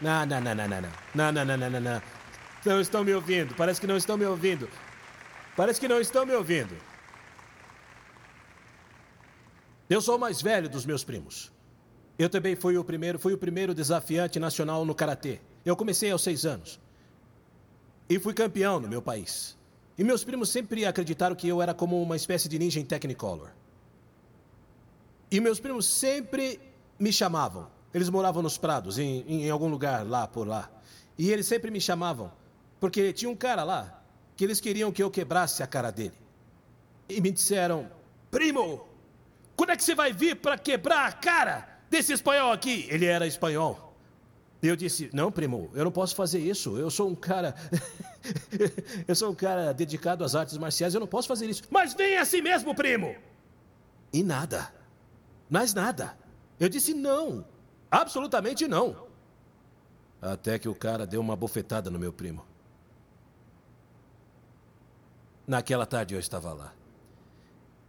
[0.00, 2.02] Não, não, não, não, não, não, não, não, não, não, não.
[2.64, 3.54] Não estão me ouvindo.
[3.54, 4.68] Parece que não estão me ouvindo.
[5.56, 6.76] Parece que não estão me ouvindo.
[9.88, 11.52] Eu sou o mais velho dos meus primos.
[12.18, 15.40] Eu também fui o primeiro, fui o primeiro desafiante nacional no karatê.
[15.64, 16.80] Eu comecei aos seis anos
[18.08, 19.56] e fui campeão no meu país.
[19.98, 23.50] E meus primos sempre acreditaram que eu era como uma espécie de ninja em Technicolor.
[25.30, 26.60] E meus primos sempre
[26.98, 27.68] me chamavam.
[27.92, 30.70] Eles moravam nos prados, em, em algum lugar lá por lá.
[31.18, 32.30] E eles sempre me chamavam,
[32.78, 34.02] porque tinha um cara lá
[34.36, 36.14] que eles queriam que eu quebrasse a cara dele.
[37.08, 37.90] E me disseram:
[38.30, 38.86] Primo,
[39.56, 42.86] quando é que você vai vir para quebrar a cara desse espanhol aqui?
[42.90, 43.94] Ele era espanhol.
[44.62, 46.76] Eu disse: Não, primo, eu não posso fazer isso.
[46.76, 47.54] Eu sou um cara.
[49.06, 51.62] eu sou um cara dedicado às artes marciais, eu não posso fazer isso.
[51.70, 53.14] Mas vem assim mesmo, primo!
[54.12, 54.72] E nada.
[55.48, 56.16] Mais nada.
[56.58, 57.44] Eu disse: Não.
[57.90, 59.06] Absolutamente não.
[60.20, 62.44] Até que o cara deu uma bofetada no meu primo.
[65.46, 66.72] Naquela tarde eu estava lá.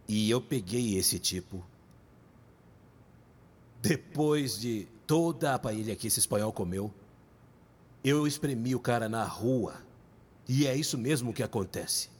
[0.06, 1.64] E eu peguei esse tipo.
[3.80, 6.92] Depois de toda a paella que esse espanhol comeu.
[8.04, 9.76] Eu espremi o cara na rua.
[10.48, 12.10] E é isso mesmo que acontece.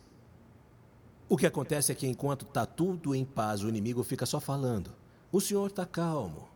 [1.28, 4.90] O que acontece é que enquanto está tudo em paz, o inimigo fica só falando.
[5.30, 6.48] O senhor está calmo.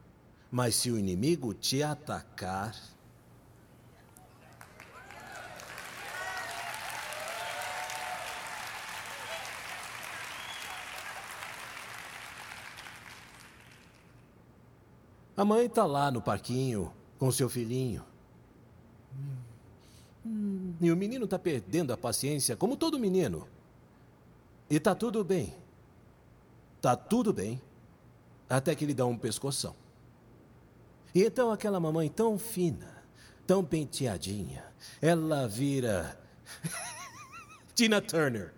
[0.51, 2.75] Mas se o inimigo te atacar.
[15.37, 18.05] A mãe está lá no parquinho com seu filhinho.
[20.81, 23.49] E o menino está perdendo a paciência, como todo menino.
[24.69, 25.55] E está tudo bem.
[26.77, 27.61] Está tudo bem.
[28.49, 29.75] Até que ele dá um pescoção.
[31.15, 33.03] E então aquela mamãe tão fina,
[33.47, 34.65] tão penteadinha,
[35.01, 36.19] ela vira.
[37.75, 38.53] Tina Turner.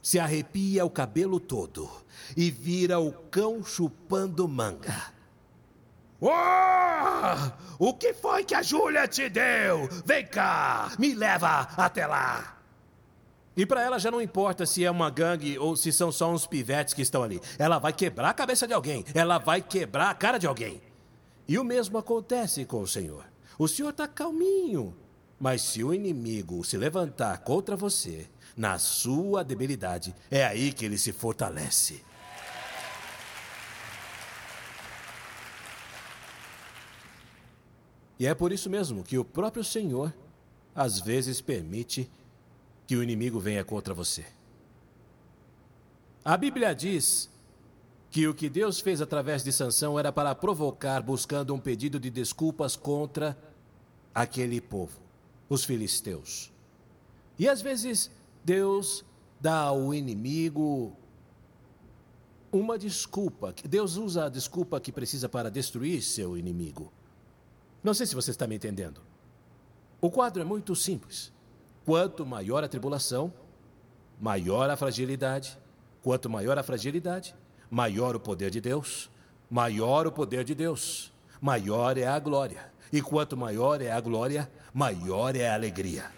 [0.00, 1.88] Se arrepia o cabelo todo
[2.36, 5.11] e vira o cão chupando manga.
[6.24, 7.84] Oh!
[7.84, 9.88] O que foi que a Júlia te deu?
[10.06, 12.58] Vem cá, me leva até lá.
[13.56, 16.46] E para ela já não importa se é uma gangue ou se são só uns
[16.46, 17.40] pivetes que estão ali.
[17.58, 19.04] Ela vai quebrar a cabeça de alguém.
[19.12, 20.80] Ela vai quebrar a cara de alguém.
[21.48, 23.24] E o mesmo acontece com o Senhor.
[23.58, 24.96] O Senhor está calminho.
[25.40, 30.96] Mas se o inimigo se levantar contra você, na sua debilidade, é aí que ele
[30.96, 32.04] se fortalece.
[38.22, 40.14] E é por isso mesmo que o próprio Senhor,
[40.72, 42.08] às vezes, permite
[42.86, 44.24] que o inimigo venha contra você.
[46.24, 47.28] A Bíblia diz
[48.12, 52.10] que o que Deus fez através de Sansão era para provocar, buscando um pedido de
[52.10, 53.36] desculpas contra
[54.14, 55.00] aquele povo,
[55.48, 56.52] os filisteus.
[57.36, 58.08] E às vezes
[58.44, 59.04] Deus
[59.40, 60.96] dá ao inimigo
[62.52, 63.52] uma desculpa.
[63.68, 66.92] Deus usa a desculpa que precisa para destruir seu inimigo.
[67.82, 69.00] Não sei se você está me entendendo.
[70.00, 71.32] O quadro é muito simples.
[71.84, 73.32] Quanto maior a tribulação,
[74.20, 75.58] maior a fragilidade.
[76.02, 77.34] Quanto maior a fragilidade,
[77.70, 79.10] maior o poder de Deus.
[79.52, 82.72] Maior o poder de Deus, maior é a glória.
[82.90, 86.10] E quanto maior é a glória, maior é a alegria.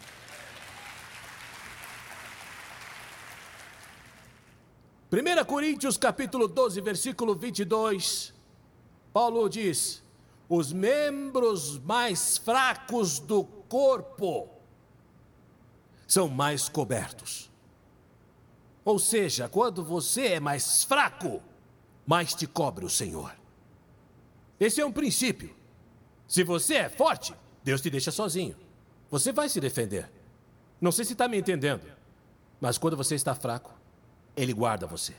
[5.10, 8.32] Primeira Coríntios capítulo 12, versículo 22.
[9.12, 10.03] Paulo diz:
[10.49, 14.49] Os membros mais fracos do corpo
[16.07, 17.51] são mais cobertos.
[18.84, 21.42] Ou seja, quando você é mais fraco,
[22.07, 23.34] mais te cobre o Senhor.
[24.61, 25.55] Esse é um princípio.
[26.28, 28.57] Se você é forte, Deus te deixa sozinho.
[29.11, 30.11] Você vai se defender.
[30.80, 31.86] Não sei se está me entendendo,
[32.61, 33.72] mas quando você está fraco,
[34.36, 35.14] Ele guarda você.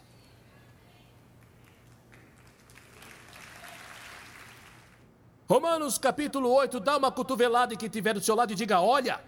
[5.48, 9.22] Romanos capítulo 8, dá uma cotovelada em quem tiver do seu lado e diga: Olha,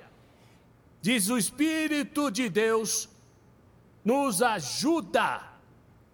[1.00, 3.08] diz o Espírito de Deus,
[4.04, 5.44] nos ajuda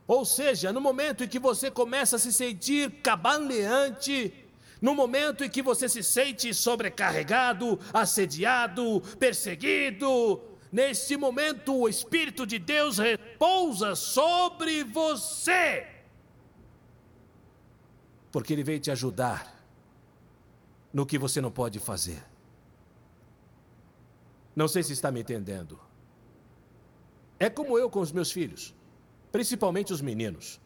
[0.07, 4.46] Ou seja, no momento em que você começa a se sentir cabaleante,
[4.81, 12.59] no momento em que você se sente sobrecarregado, assediado, perseguido, nesse momento o Espírito de
[12.59, 15.87] Deus repousa sobre você.
[18.31, 19.55] Porque Ele veio te ajudar
[20.93, 22.23] no que você não pode fazer.
[24.55, 25.79] Não sei se está me entendendo.
[27.39, 28.75] É como eu com os meus filhos,
[29.31, 30.59] principalmente os meninos.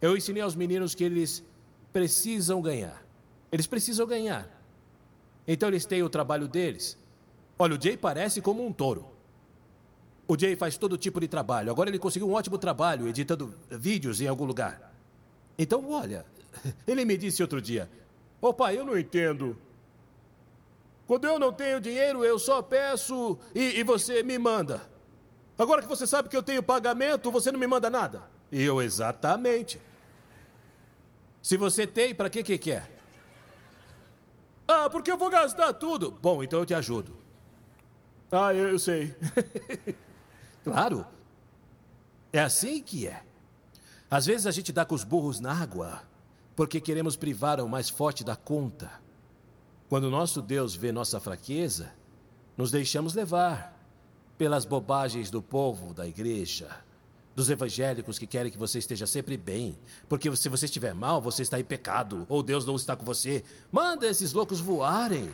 [0.00, 1.44] Eu ensinei aos meninos que eles
[1.92, 3.09] precisam ganhar.
[3.50, 4.48] Eles precisam ganhar.
[5.46, 6.96] Então eles têm o trabalho deles.
[7.58, 9.06] Olha, o Jay parece como um touro.
[10.26, 11.70] O Jay faz todo tipo de trabalho.
[11.70, 14.94] Agora ele conseguiu um ótimo trabalho editando vídeos em algum lugar.
[15.58, 16.24] Então, olha,
[16.86, 17.90] ele me disse outro dia:
[18.40, 19.58] Ô pai, eu não entendo.
[21.06, 24.80] Quando eu não tenho dinheiro, eu só peço e, e, você me manda.
[25.58, 28.22] Agora que você sabe que eu tenho pagamento, você não me manda nada.
[28.52, 29.80] Eu, exatamente.
[31.42, 32.99] Se você tem, para que que quer?
[34.72, 36.12] Ah, porque eu vou gastar tudo.
[36.22, 37.16] Bom, então eu te ajudo.
[38.30, 39.12] Ah, eu, eu sei.
[40.62, 41.04] claro.
[42.32, 43.24] É assim que é.
[44.08, 46.02] Às vezes a gente dá com os burros na água
[46.54, 48.90] porque queremos privar o mais forte da conta.
[49.88, 51.92] Quando nosso Deus vê nossa fraqueza,
[52.56, 53.76] nos deixamos levar
[54.38, 56.68] pelas bobagens do povo da igreja,
[57.40, 59.78] dos evangélicos que querem que você esteja sempre bem,
[60.10, 63.42] porque se você estiver mal, você está em pecado, ou Deus não está com você.
[63.72, 65.30] Manda esses loucos voarem.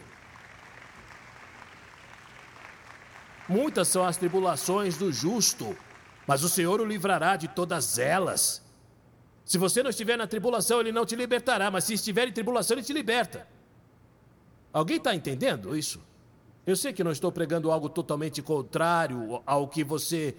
[3.48, 5.76] Muitas são as tribulações do justo,
[6.28, 8.62] mas o Senhor o livrará de todas elas.
[9.44, 12.76] Se você não estiver na tribulação, ele não te libertará, mas se estiver em tribulação,
[12.76, 13.48] ele te liberta.
[14.72, 16.00] Alguém está entendendo isso?
[16.64, 20.36] Eu sei que não estou pregando algo totalmente contrário ao que você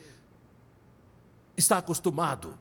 [1.58, 2.58] está acostumado.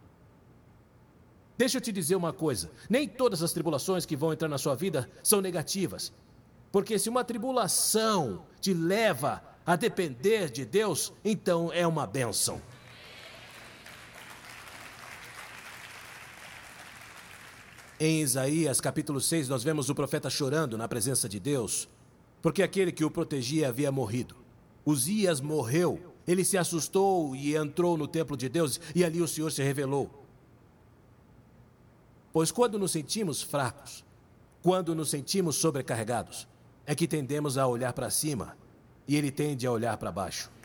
[1.57, 4.75] Deixa eu te dizer uma coisa: nem todas as tribulações que vão entrar na sua
[4.75, 6.13] vida são negativas.
[6.73, 12.61] Porque se uma tribulação te leva a depender de Deus, então é uma bênção.
[17.99, 21.89] Em Isaías capítulo 6, nós vemos o profeta chorando na presença de Deus,
[22.43, 24.37] porque aquele que o protegia havia morrido.
[24.85, 29.53] Uzias morreu, ele se assustou e entrou no templo de Deus, e ali o Senhor
[29.53, 30.25] se revelou.
[32.33, 34.05] Pois quando nos sentimos fracos,
[34.63, 36.47] quando nos sentimos sobrecarregados,
[36.85, 38.57] é que tendemos a olhar para cima
[39.09, 40.51] e ele tende a olhar para baixo.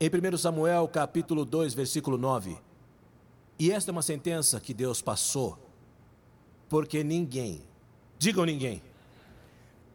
[0.00, 2.56] Em 1 Samuel, capítulo 2, versículo 9.
[3.58, 5.58] E esta é uma sentença que Deus passou,
[6.68, 7.64] porque ninguém,
[8.16, 8.80] digam ninguém,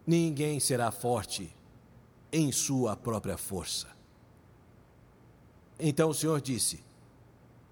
[0.06, 1.54] ninguém será forte
[2.32, 3.88] em sua própria força.
[5.80, 6.84] Então o Senhor disse: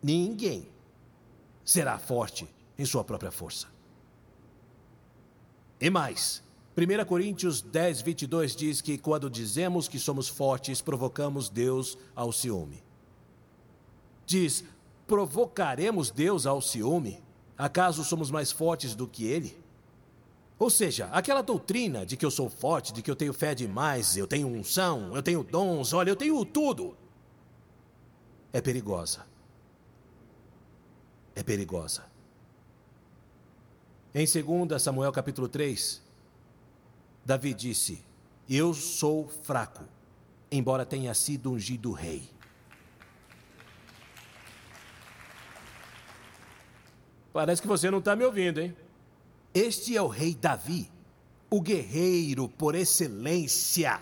[0.01, 0.67] ninguém
[1.63, 3.67] será forte em sua própria força.
[5.79, 6.43] E mais,
[6.77, 12.83] 1 Coríntios 10, 22 diz que quando dizemos que somos fortes, provocamos Deus ao ciúme.
[14.25, 14.63] Diz:
[15.07, 17.21] provocaremos Deus ao ciúme?
[17.57, 19.60] Acaso somos mais fortes do que Ele?
[20.61, 24.15] Ou seja, aquela doutrina de que eu sou forte, de que eu tenho fé demais,
[24.15, 26.95] eu tenho unção, eu tenho dons, olha, eu tenho tudo,
[28.53, 29.25] é perigosa.
[31.35, 32.05] É perigosa.
[34.13, 35.99] Em 2 Samuel capítulo 3,
[37.25, 38.05] Davi disse:
[38.47, 39.83] Eu sou fraco,
[40.51, 42.29] embora tenha sido ungido rei.
[47.33, 48.75] Parece que você não está me ouvindo, hein?
[49.53, 50.89] Este é o rei Davi,
[51.49, 53.99] o guerreiro por excelência.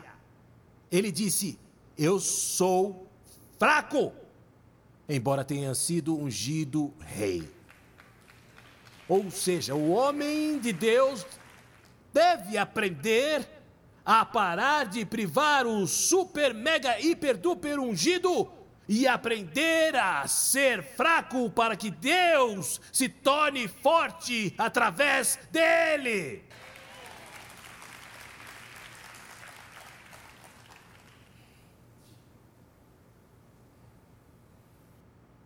[0.92, 1.58] Ele disse:
[1.98, 3.08] Eu sou
[3.58, 4.14] fraco,
[5.08, 7.50] embora tenha sido ungido rei.
[9.08, 11.26] Ou seja, o homem de Deus
[12.14, 13.48] deve aprender
[14.06, 18.59] a parar de privar o super, mega, hiper, duper ungido
[18.92, 26.44] e aprender a ser fraco para que Deus se torne forte através dele.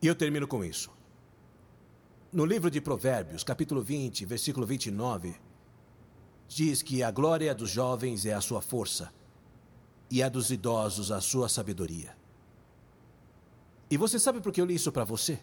[0.01, 0.89] E eu termino com isso.
[2.31, 5.35] No livro de Provérbios, capítulo 20, versículo 29,
[6.47, 9.13] diz que a glória dos jovens é a sua força
[10.09, 12.22] e a dos idosos a sua sabedoria.
[13.93, 15.39] E você sabe por que eu li isso para você?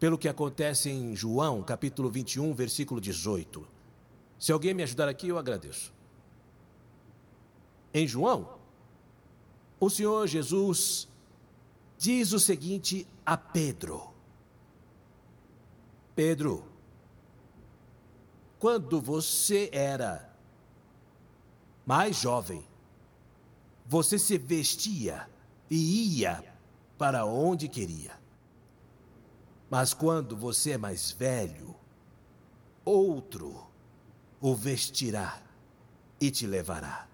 [0.00, 3.68] Pelo que acontece em João, capítulo 21, versículo 18.
[4.38, 5.92] Se alguém me ajudar aqui, eu agradeço.
[7.92, 8.56] Em João,
[9.78, 11.10] o Senhor Jesus
[11.98, 14.14] diz o seguinte a Pedro:
[16.14, 16.64] Pedro,
[18.58, 20.34] quando você era
[21.84, 22.64] mais jovem,
[23.84, 25.28] você se vestia
[25.68, 26.55] e ia
[26.98, 28.12] para onde queria.
[29.68, 31.74] Mas quando você é mais velho,
[32.84, 33.66] outro
[34.40, 35.42] o vestirá
[36.20, 37.06] e te levará.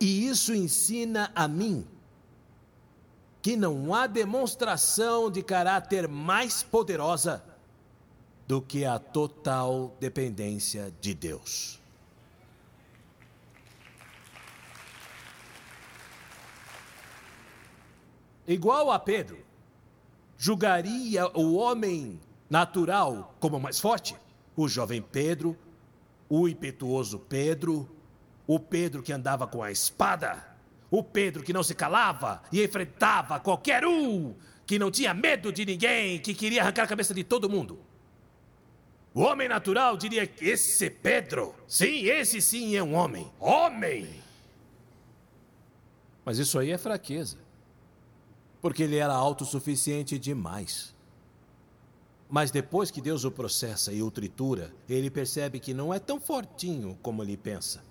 [0.00, 1.86] E isso ensina a mim
[3.42, 7.42] que não há demonstração de caráter mais poderosa
[8.46, 11.80] do que a total dependência de Deus.
[18.48, 19.38] Igual a Pedro,
[20.38, 22.18] julgaria o homem
[22.48, 24.16] natural como mais forte?
[24.56, 25.56] O jovem Pedro,
[26.28, 27.88] o impetuoso Pedro,
[28.46, 30.56] o Pedro que andava com a espada,
[30.90, 34.34] o Pedro que não se calava e enfrentava qualquer um,
[34.66, 37.78] que não tinha medo de ninguém, que queria arrancar a cabeça de todo mundo.
[39.12, 43.30] O homem natural diria que esse Pedro, sim, esse sim é um homem.
[43.38, 44.08] Homem!
[46.24, 47.47] Mas isso aí é fraqueza
[48.60, 50.94] porque ele era autossuficiente demais.
[52.28, 56.20] Mas depois que Deus o processa e o tritura, ele percebe que não é tão
[56.20, 57.82] fortinho como ele pensa.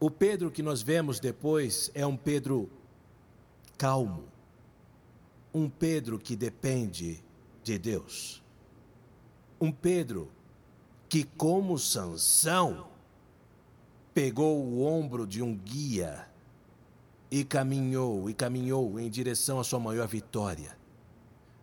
[0.00, 2.70] O Pedro que nós vemos depois é um Pedro
[3.76, 4.24] calmo,
[5.52, 7.22] um Pedro que depende
[7.62, 8.42] de Deus,
[9.60, 10.30] um Pedro
[11.08, 12.88] que, como Sansão,
[14.12, 16.26] pegou o ombro de um guia
[17.34, 20.76] e caminhou e caminhou em direção à sua maior vitória.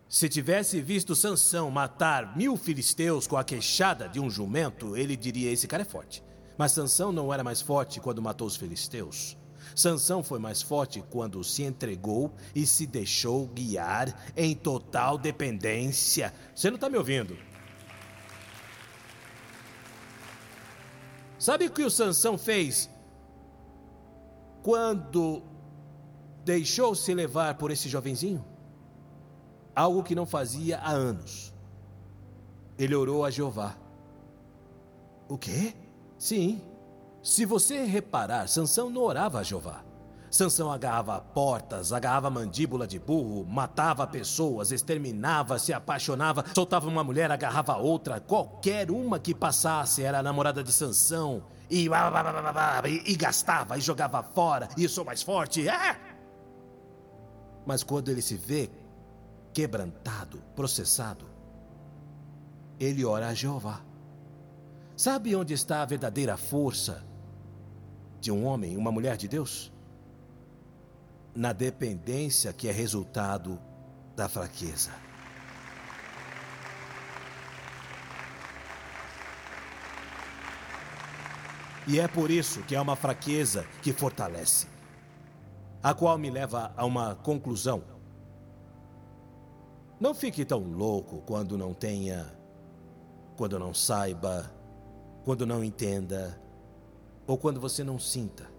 [0.06, 5.50] Se tivesse visto Sansão matar mil filisteus com a queixada de um jumento, ele diria:
[5.50, 6.22] esse cara é forte.
[6.58, 9.38] Mas Sansão não era mais forte quando matou os filisteus.
[9.74, 16.34] Sansão foi mais forte quando se entregou e se deixou guiar em total dependência.
[16.54, 17.34] Você não está me ouvindo?
[21.38, 22.90] Sabe o que o Sansão fez
[24.62, 25.50] quando
[26.44, 28.44] deixou-se levar por esse jovenzinho?
[29.74, 31.52] Algo que não fazia há anos.
[32.78, 33.76] Ele orou a Jeová.
[35.28, 35.74] O quê?
[36.18, 36.62] Sim.
[37.22, 39.84] Se você reparar, Sansão não orava a Jeová.
[40.30, 47.30] Sansão agarrava portas, agarrava mandíbula de burro, matava pessoas, exterminava, se apaixonava, soltava uma mulher,
[47.30, 51.44] agarrava outra, qualquer uma que passasse era a namorada de Sansão.
[51.70, 55.68] E, e, e gastava, e jogava fora, e sou mais forte.
[55.68, 56.11] É!
[57.64, 58.70] Mas quando ele se vê
[59.52, 61.26] quebrantado, processado,
[62.78, 63.80] ele ora a Jeová.
[64.96, 67.04] Sabe onde está a verdadeira força
[68.20, 69.72] de um homem, uma mulher de Deus?
[71.34, 73.58] Na dependência que é resultado
[74.14, 74.90] da fraqueza.
[81.86, 84.71] E é por isso que é uma fraqueza que fortalece
[85.82, 87.82] a qual me leva a uma conclusão.
[89.98, 92.26] Não fique tão louco quando não tenha,
[93.36, 94.52] quando não saiba,
[95.24, 96.40] quando não entenda,
[97.26, 98.50] ou quando você não sinta.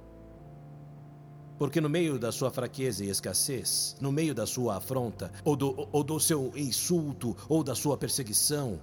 [1.57, 5.87] Porque no meio da sua fraqueza e escassez, no meio da sua afronta, ou do,
[5.91, 8.79] ou do seu insulto, ou da sua perseguição,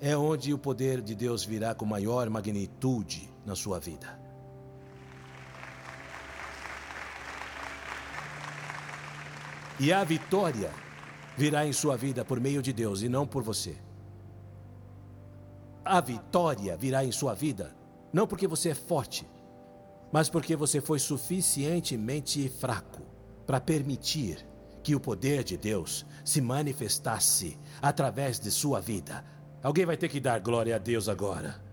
[0.00, 4.25] é onde o poder de Deus virá com maior magnitude na sua vida.
[9.78, 10.70] E a vitória
[11.36, 13.76] virá em sua vida por meio de Deus e não por você.
[15.84, 17.76] A vitória virá em sua vida
[18.12, 19.28] não porque você é forte,
[20.10, 23.02] mas porque você foi suficientemente fraco
[23.46, 24.46] para permitir
[24.82, 29.22] que o poder de Deus se manifestasse através de sua vida.
[29.62, 31.65] Alguém vai ter que dar glória a Deus agora.